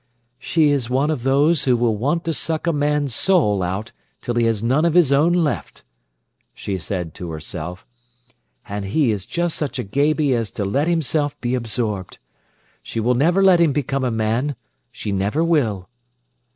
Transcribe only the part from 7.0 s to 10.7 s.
to herself; "and he is just such a gaby as to